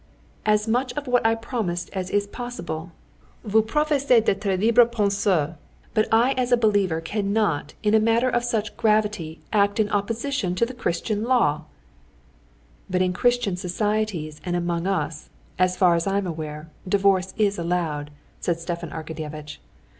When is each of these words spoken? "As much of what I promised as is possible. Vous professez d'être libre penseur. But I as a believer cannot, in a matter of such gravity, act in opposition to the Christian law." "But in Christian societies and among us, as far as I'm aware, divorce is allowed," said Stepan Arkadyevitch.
"As 0.47 0.67
much 0.67 0.93
of 0.93 1.05
what 1.05 1.23
I 1.23 1.35
promised 1.35 1.91
as 1.93 2.09
is 2.09 2.25
possible. 2.25 2.91
Vous 3.43 3.61
professez 3.61 4.23
d'être 4.25 4.57
libre 4.59 4.83
penseur. 4.83 5.57
But 5.93 6.07
I 6.11 6.31
as 6.39 6.51
a 6.51 6.57
believer 6.57 7.01
cannot, 7.01 7.75
in 7.83 7.93
a 7.93 7.99
matter 7.99 8.27
of 8.27 8.43
such 8.43 8.75
gravity, 8.77 9.41
act 9.53 9.79
in 9.79 9.89
opposition 9.91 10.55
to 10.55 10.65
the 10.65 10.73
Christian 10.73 11.23
law." 11.23 11.65
"But 12.89 13.03
in 13.03 13.13
Christian 13.13 13.55
societies 13.55 14.41
and 14.43 14.55
among 14.55 14.87
us, 14.87 15.29
as 15.59 15.77
far 15.77 15.93
as 15.93 16.07
I'm 16.07 16.25
aware, 16.25 16.71
divorce 16.89 17.35
is 17.37 17.59
allowed," 17.59 18.09
said 18.39 18.59
Stepan 18.59 18.89
Arkadyevitch. 18.89 19.59